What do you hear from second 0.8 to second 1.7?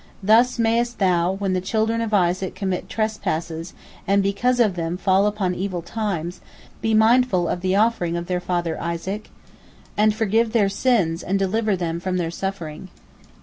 Thou, when the